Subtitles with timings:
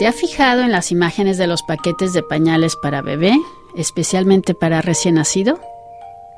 [0.00, 3.38] ¿Se ha fijado en las imágenes de los paquetes de pañales para bebé,
[3.76, 5.60] especialmente para recién nacido?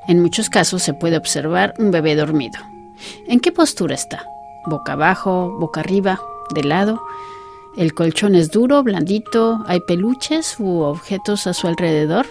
[0.05, 2.59] En muchos casos se puede observar un bebé dormido.
[3.25, 4.27] ¿En qué postura está?
[4.65, 6.19] ¿Boca abajo, boca arriba,
[6.53, 7.01] de lado?
[7.77, 9.63] ¿El colchón es duro, blandito?
[9.65, 12.25] ¿Hay peluches u objetos a su alrededor?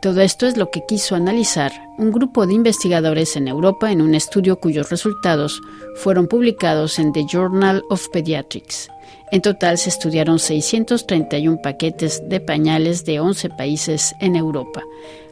[0.00, 4.14] Todo esto es lo que quiso analizar un grupo de investigadores en Europa en un
[4.14, 5.60] estudio cuyos resultados
[5.96, 8.88] fueron publicados en The Journal of Pediatrics.
[9.32, 14.84] En total se estudiaron 631 paquetes de pañales de 11 países en Europa.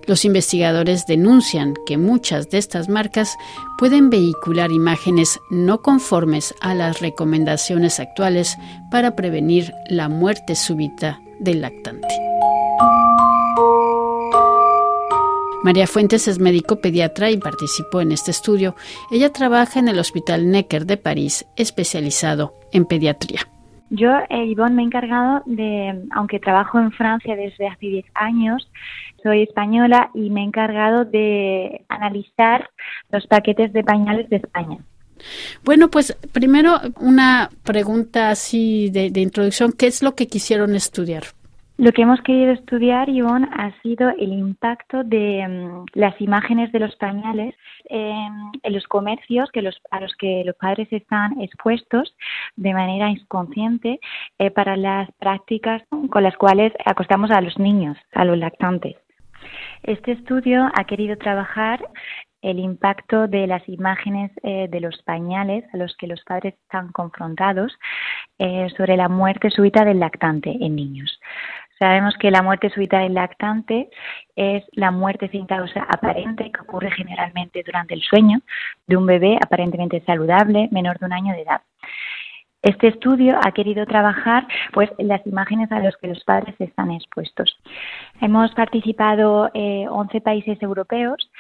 [0.07, 3.37] Los investigadores denuncian que muchas de estas marcas
[3.79, 8.57] pueden vehicular imágenes no conformes a las recomendaciones actuales
[8.91, 12.27] para prevenir la muerte súbita del lactante.
[15.67, 18.77] María Fuentes es médico pediatra y participó en este estudio.
[19.11, 23.41] Ella trabaja en el Hospital Necker de París, especializado en pediatría.
[23.91, 28.71] Yo, eh, Ivonne, me he encargado de, aunque trabajo en Francia desde hace 10 años,
[29.25, 32.71] soy española y me he encargado de analizar
[33.11, 34.79] los paquetes de pañales de España.
[35.65, 39.73] Bueno, pues primero una pregunta así de, de introducción.
[39.73, 41.25] ¿Qué es lo que quisieron estudiar?
[41.79, 46.81] Lo que hemos querido estudiar, Ivonne, ha sido el impacto de mm, las imágenes de
[46.81, 47.55] los pañales
[47.89, 52.17] en los comercios que a los que los padres están expuestos
[52.57, 54.01] de manera inconsciente
[54.39, 58.97] eh, para las prácticas con las cuales acostamos a los niños, a los lactantes.
[59.83, 61.81] Este estudio ha querido trabajar
[62.43, 66.93] el impacto de las imágenes eh, de los pañales a los que los padres están
[66.93, 67.73] confrontados
[68.39, 71.19] eh, sobre la muerte súbita del lactante en niños.
[71.79, 73.91] Sabemos que la muerte súbita del lactante
[74.35, 78.41] es la muerte sin causa aparente que ocurre generalmente durante el sueño
[78.87, 81.61] de un bebé aparentemente saludable menor de un año de edad.
[82.63, 87.57] Este estudio ha querido trabajar pues las imágenes a las que los padres están expuestos.
[88.21, 91.31] Hemos participado eh, 11 países europeos,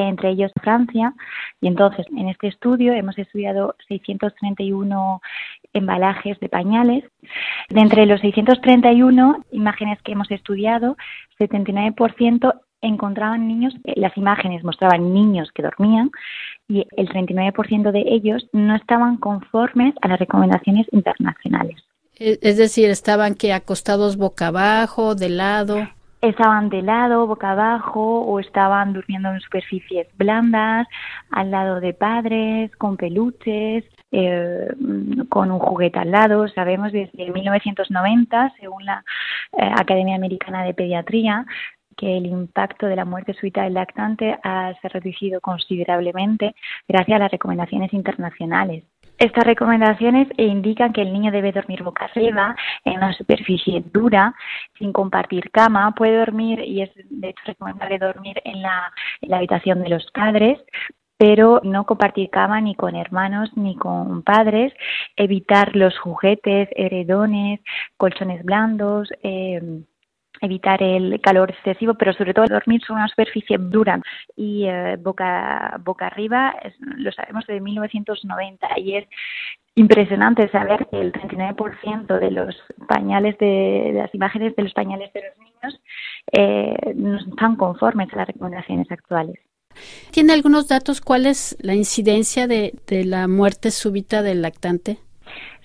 [0.00, 1.14] entre ellos Francia,
[1.60, 5.20] y entonces en este estudio hemos estudiado 631
[5.72, 7.04] embalajes de pañales.
[7.68, 10.96] De entre los 631 imágenes que hemos estudiado,
[11.38, 16.10] 79% encontraban niños, eh, las imágenes mostraban niños que dormían
[16.68, 21.82] y el 39% de ellos no estaban conformes a las recomendaciones internacionales.
[22.16, 25.88] Es decir, estaban que acostados boca abajo, de lado.
[26.24, 30.86] Estaban de lado, boca abajo, o estaban durmiendo en superficies blandas,
[31.30, 34.68] al lado de padres, con peluches, eh,
[35.28, 36.48] con un juguete al lado.
[36.48, 39.04] Sabemos desde 1990, según la
[39.52, 41.44] eh, Academia Americana de Pediatría,
[41.94, 46.54] que el impacto de la muerte súbita del lactante ha, se ha reducido considerablemente
[46.88, 48.84] gracias a las recomendaciones internacionales.
[49.18, 54.34] Estas recomendaciones indican que el niño debe dormir boca arriba, en una superficie dura,
[54.78, 55.94] sin compartir cama.
[55.94, 60.10] Puede dormir, y es de hecho recomendable dormir en la, en la habitación de los
[60.12, 60.58] padres,
[61.16, 64.72] pero no compartir cama ni con hermanos ni con padres,
[65.16, 67.60] evitar los juguetes, heredones,
[67.96, 69.62] colchones blandos, eh,
[70.44, 74.00] evitar el calor excesivo, pero sobre todo dormir sobre una superficie dura
[74.36, 79.08] y eh, boca, boca arriba, lo sabemos desde 1990 y es
[79.74, 82.54] impresionante saber que el 39% de los
[82.88, 85.80] pañales, de, las imágenes de los pañales de los niños
[86.32, 89.38] eh, no están conformes a las recomendaciones actuales.
[90.12, 94.98] ¿Tiene algunos datos cuál es la incidencia de, de la muerte súbita del lactante?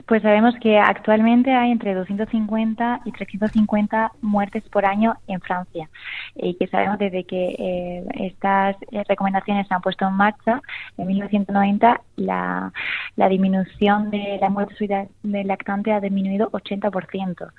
[0.09, 5.87] Pues sabemos que actualmente hay entre 250 y 350 muertes por año en Francia
[6.35, 10.63] y que sabemos desde que eh, estas eh, recomendaciones se han puesto en marcha
[10.97, 12.73] en 1990 la,
[13.17, 17.51] la disminución de la muerte del lactante ha disminuido 80%.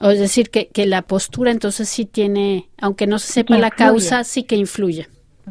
[0.00, 4.24] Es decir, que, que la postura entonces sí tiene, aunque no se sepa la causa,
[4.24, 5.06] sí que influye.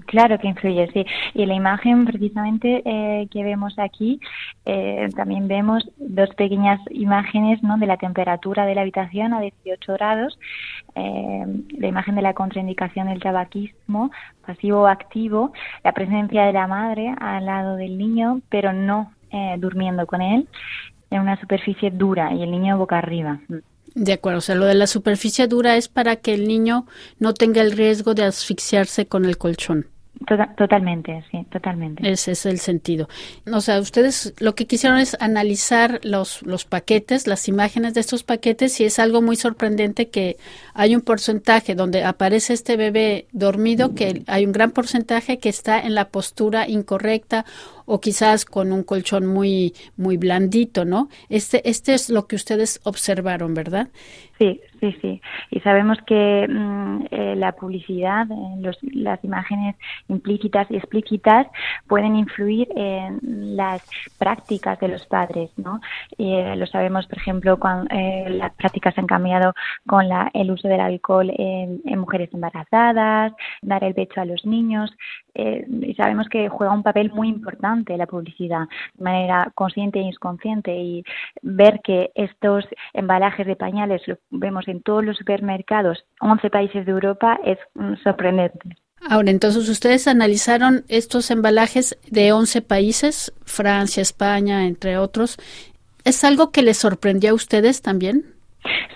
[0.05, 1.05] Claro que influye, sí.
[1.33, 4.19] Y la imagen precisamente eh, que vemos aquí,
[4.65, 7.77] eh, también vemos dos pequeñas imágenes ¿no?
[7.77, 10.39] de la temperatura de la habitación a 18 grados,
[10.95, 11.45] eh,
[11.77, 14.11] la imagen de la contraindicación del tabaquismo
[14.45, 15.51] pasivo o activo,
[15.83, 19.11] la presencia de la madre al lado del niño, pero no
[19.57, 20.47] durmiendo con él,
[21.11, 23.39] en una superficie dura y el niño boca arriba.
[23.99, 26.85] De acuerdo, o sea, lo de la superficie dura es para que el niño
[27.17, 29.87] no tenga el riesgo de asfixiarse con el colchón.
[30.27, 32.07] Tota-, totalmente, sí, totalmente.
[32.07, 33.09] Ese es el sentido.
[33.51, 38.23] O sea, ustedes lo que quisieron es analizar los, los paquetes, las imágenes de estos
[38.23, 40.37] paquetes y es algo muy sorprendente que
[40.75, 45.79] hay un porcentaje donde aparece este bebé dormido, que hay un gran porcentaje que está
[45.79, 47.45] en la postura incorrecta
[47.87, 51.09] o quizás con un colchón muy muy blandito, ¿no?
[51.29, 53.87] Este este es lo que ustedes observaron, ¿verdad?
[54.37, 55.21] Sí, sí, sí.
[55.49, 59.75] Y sabemos que mm, eh, la publicidad, eh, las imágenes
[60.09, 61.47] implícitas y explícitas
[61.87, 63.81] pueden influir en las
[64.19, 65.81] prácticas de los padres, ¿no?
[66.19, 67.87] Eh, lo sabemos, por ejemplo, cuando
[68.29, 69.53] las prácticas han cambiado
[69.87, 74.95] con la, el uso del alcohol en, mujeres embarazadas, dar el pecho a los niños.
[75.37, 80.75] Y sabemos que juega un papel muy importante la publicidad de manera consciente e inconsciente
[80.75, 81.03] y
[81.41, 87.39] ver que estos embalajes de pañales vemos en todos los supermercados, 11 países de Europa,
[87.43, 87.57] es
[88.03, 88.75] sorprendente.
[89.09, 95.37] Ahora, entonces, ustedes analizaron estos embalajes de 11 países, Francia, España, entre otros.
[96.03, 98.36] ¿Es algo que les sorprendió a ustedes también?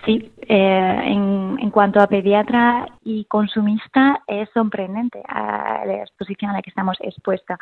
[0.05, 6.55] Sí, eh, en, en, cuanto a pediatra y consumista es sorprendente a la exposición a
[6.55, 7.57] la que estamos expuestos.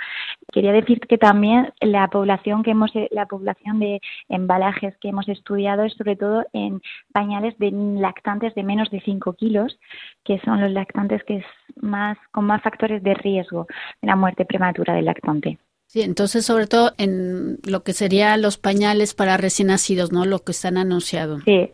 [0.51, 5.83] Quería decir que también la población que hemos la población de embalajes que hemos estudiado
[5.83, 9.77] es sobre todo en pañales de lactantes de menos de 5 kilos,
[10.23, 11.45] que son los lactantes que es
[11.81, 13.67] más con más factores de riesgo
[14.01, 15.57] de la muerte prematura del lactante.
[15.89, 20.23] Sí, entonces sobre todo en lo que serían los pañales para recién nacidos, ¿no?
[20.23, 21.41] Lo que están anunciados.
[21.45, 21.71] Sí,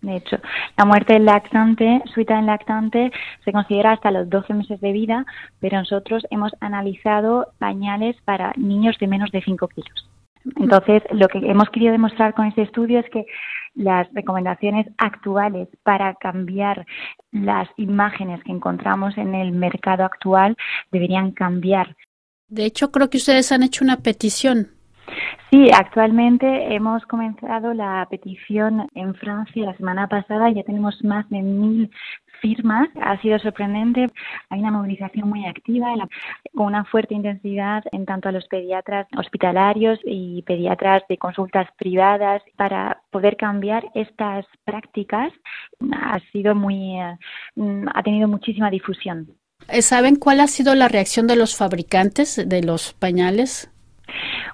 [0.00, 0.38] De hecho,
[0.76, 3.12] la muerte del lactante, suita del lactante,
[3.44, 5.26] se considera hasta los 12 meses de vida,
[5.60, 10.08] pero nosotros hemos analizado pañales para niños de menos de 5 kilos.
[10.56, 13.26] Entonces, lo que hemos querido demostrar con este estudio es que
[13.74, 16.86] las recomendaciones actuales para cambiar
[17.30, 20.56] las imágenes que encontramos en el mercado actual
[20.90, 21.96] deberían cambiar.
[22.48, 24.77] De hecho, creo que ustedes han hecho una petición
[25.50, 31.42] Sí, actualmente hemos comenzado la petición en Francia la semana pasada, ya tenemos más de
[31.42, 31.90] mil
[32.40, 32.88] firmas.
[33.00, 34.06] Ha sido sorprendente.
[34.50, 35.94] Hay una movilización muy activa,
[36.54, 42.42] con una fuerte intensidad en tanto a los pediatras hospitalarios y pediatras de consultas privadas
[42.56, 45.32] para poder cambiar estas prácticas.
[45.92, 47.16] Ha sido muy, eh,
[47.94, 49.28] ha tenido muchísima difusión.
[49.80, 53.70] ¿Saben cuál ha sido la reacción de los fabricantes de los pañales?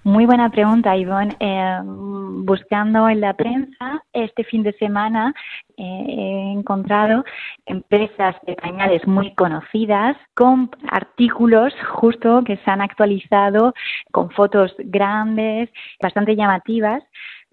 [0.03, 1.37] Muy buena pregunta, Ivonne.
[1.41, 5.35] Eh, buscando en la prensa, este fin de semana
[5.77, 7.25] eh, he encontrado
[7.67, 13.73] empresas de pañales muy conocidas con artículos justo que se han actualizado
[14.13, 15.71] con fotos grandes,
[16.03, 17.03] bastante llamativas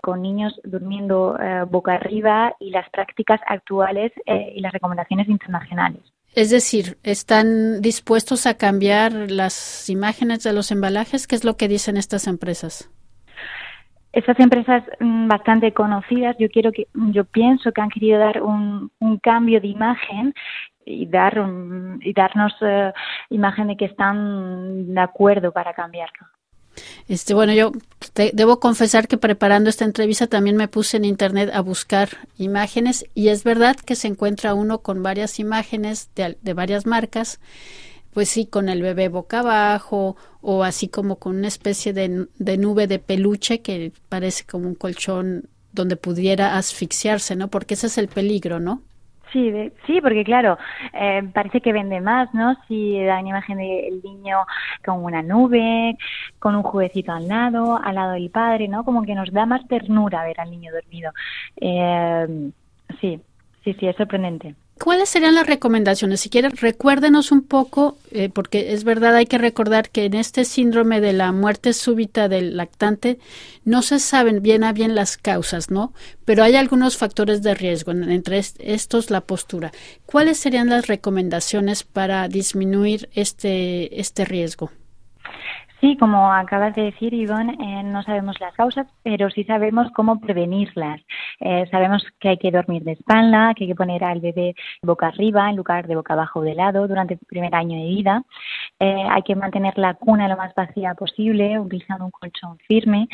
[0.01, 6.01] con niños durmiendo eh, boca arriba y las prácticas actuales y las recomendaciones internacionales.
[6.33, 11.28] Es decir, ¿están dispuestos a cambiar las imágenes de los embalajes?
[11.28, 12.89] ¿Qué es lo que dicen estas empresas?
[14.13, 18.92] Estas empresas mm, bastante conocidas, yo quiero que, yo pienso que han querido dar un,
[19.22, 20.33] cambio de imagen
[20.86, 21.38] y dar
[22.01, 22.92] y darnos eh,
[23.30, 26.28] imagen de que están de acuerdo para cambiarlo.
[27.07, 27.71] Este, bueno, yo
[28.33, 33.30] debo confesar que preparando esta entrevista también me puse en internet a buscar imágenes y
[33.30, 37.39] es verdad que se encuentra uno con varias imágenes de, de varias marcas,
[38.13, 42.57] pues sí, con el bebé boca abajo o así como con una especie de, de
[42.57, 47.47] nube de peluche que parece como un colchón donde pudiera asfixiarse, ¿no?
[47.47, 48.81] Porque ese es el peligro, ¿no?
[49.31, 50.57] Sí, sí, porque claro,
[50.94, 52.54] eh, parece que vende más, ¿no?
[52.68, 54.39] Si da una imagen del niño
[54.83, 55.98] con una nube,
[56.38, 58.83] con un juguecito al lado, al lado del padre, ¿no?
[58.83, 61.14] Como que nos da más ternura ver al niño dormido.
[61.56, 62.52] Eh,
[63.00, 63.21] sí,
[63.64, 64.56] sí, sí, es sorprendente.
[64.83, 66.21] ¿Cuáles serían las recomendaciones?
[66.21, 70.44] Si quieren, recuérdenos un poco, eh, porque es verdad, hay que recordar que en este
[70.44, 73.19] síndrome de la muerte súbita del lactante
[73.64, 75.94] no se saben bien a bien las causas, ¿no?
[76.26, 79.71] Pero hay algunos factores de riesgo, entre estos la postura.
[80.07, 84.71] ¿Cuáles serían las recomendaciones para disminuir este, este riesgo?
[85.81, 90.19] Sí, como acabas de decir, Ivonne, eh, no sabemos las causas, pero sí sabemos cómo
[90.19, 91.02] prevenirlas.
[91.40, 95.07] Eh, sabemos que hay que dormir de espalda, que hay que poner al bebé boca
[95.07, 98.23] arriba en lugar de boca abajo o de lado durante el primer año de vida.
[98.80, 103.07] Eh, hay que mantener la cuna lo más vacía posible, utilizando un colchón firme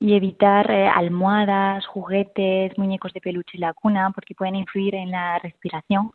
[0.00, 5.38] y evitar almohadas, juguetes, muñecos de peluche en la cuna porque pueden influir en la
[5.38, 6.10] respiración.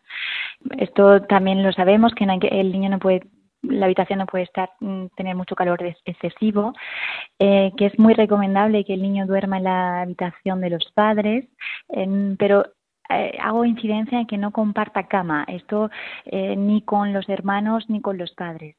[0.78, 3.22] Esto también lo sabemos que el niño no puede
[3.64, 6.74] la habitación no puede estar mm, tener mucho calor excesivo,
[7.40, 11.46] eh, que es muy recomendable que el niño duerma en la habitación de los padres,
[12.38, 12.66] pero
[13.10, 15.90] eh, hago incidencia en que no comparta cama, esto
[16.26, 18.76] eh, ni con los hermanos ni con los padres.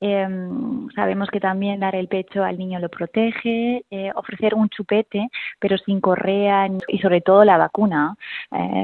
[0.00, 3.84] Em, sabemos que también dar el pecho al niño lo protege,
[4.14, 8.16] ofrecer un chupete, pero sin correa y sobre todo la vacuna,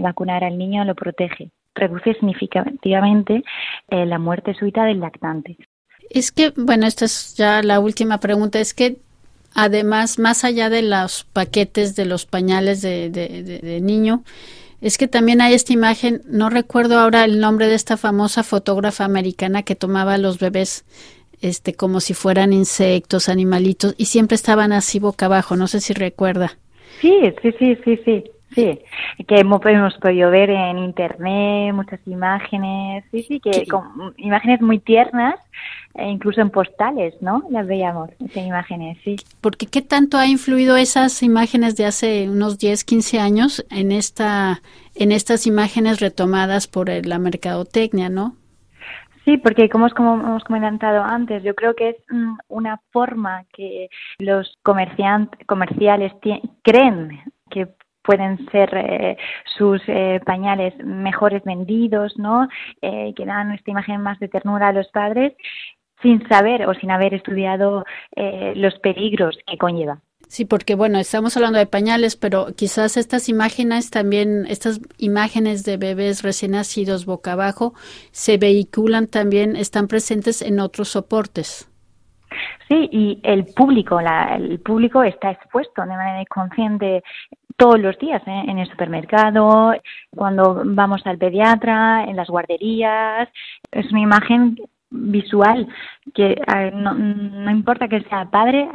[0.02, 3.44] vacunar al niño lo protege reduce significativamente
[3.88, 5.56] eh, la muerte súbita del lactante.
[6.10, 8.96] Es que, bueno, esta es ya la última pregunta, es que
[9.54, 14.22] además, más allá de los paquetes de los pañales de, de, niño,
[14.80, 19.04] es que también hay esta imagen, no recuerdo ahora el nombre de esta famosa fotógrafa
[19.04, 20.84] americana que tomaba a los bebés
[21.42, 25.92] este como si fueran insectos, animalitos y siempre estaban así boca abajo, no sé si
[25.92, 26.58] recuerda.
[27.00, 28.24] Sí, sí, sí, sí, sí.
[28.56, 28.80] Sí,
[29.28, 35.34] que hemos, podido ver en internet muchas imágenes, sí, sí, que con imágenes muy tiernas,
[35.94, 37.42] e incluso en postales, ¿no?
[37.50, 39.16] Las veíamos, esas imágenes, sí.
[39.42, 44.62] Porque qué tanto ha influido esas imágenes de hace unos 10, 15 años en esta
[44.94, 48.36] en estas imágenes retomadas por la mercadotecnia, ¿no?
[49.26, 54.56] Sí, porque como, hemos comentado antes, yo creo que es mm, una forma que los
[54.62, 56.12] comerciales
[56.62, 57.20] creen
[57.50, 57.68] que
[58.06, 59.18] pueden ser eh,
[59.58, 62.48] sus eh, pañales mejores vendidos, ¿no?
[62.80, 65.34] Eh, que dan esta imagen más de ternura a los padres
[66.02, 67.84] sin saber o sin haber estudiado
[68.54, 69.98] los peligros que conlleva.
[70.28, 75.78] Sí, porque bueno, estamos hablando de pañales, pero quizás estas imágenes también, estas imágenes de
[75.78, 77.72] bebés recién nacidos boca abajo,
[78.10, 81.70] se vehiculan también, están presentes en otros soportes.
[82.68, 87.02] Sí, y el público, el público está expuesto de manera inconsciente
[87.56, 88.42] todos los días ¿eh?
[88.48, 89.72] en el supermercado,
[90.10, 93.28] cuando vamos al pediatra, en las guarderías.
[93.70, 94.58] Es una imagen
[94.90, 95.66] visual
[96.14, 96.36] que
[96.74, 98.68] no, importa que sea padre,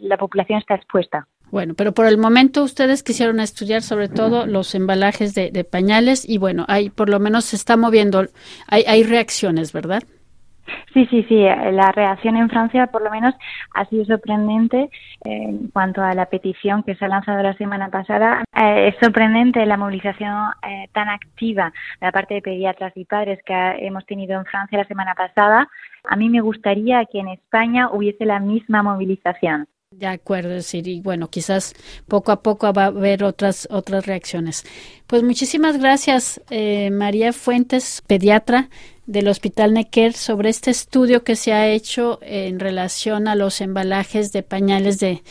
[0.00, 1.26] la población está expuesta.
[1.50, 6.28] Bueno, pero por el momento ustedes quisieron estudiar sobre todo los embalajes de, de pañales
[6.28, 8.26] y bueno, hay por lo menos se está moviendo,
[8.66, 10.02] hay, hay reacciones, ¿verdad?
[10.92, 11.40] Sí, sí, sí.
[11.72, 13.34] La reacción en Francia, por lo menos,
[13.74, 14.90] ha sido sorprendente
[15.24, 18.44] en cuanto a la petición que se ha lanzado la semana pasada.
[18.54, 23.40] Eh, es sorprendente la movilización eh, tan activa de la parte de pediatras y padres
[23.44, 25.68] que hemos tenido en Francia la semana pasada.
[26.04, 29.66] A mí me gustaría que en España hubiese la misma movilización.
[29.90, 31.00] De acuerdo, Siri.
[31.00, 31.72] Bueno, quizás
[32.08, 34.64] poco a poco va a haber otras otras reacciones.
[35.06, 38.68] Pues muchísimas gracias, eh, María Fuentes, pediatra
[39.06, 44.32] del Hospital Necker sobre este estudio que se ha hecho en relación a los embalajes
[44.32, 45.22] de pañales de,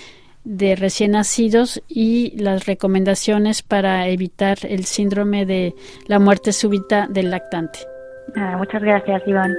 [0.43, 5.73] de recién nacidos y las recomendaciones para evitar el síndrome de
[6.07, 7.79] la muerte súbita del lactante.
[8.57, 9.51] muchas gracias, Iván.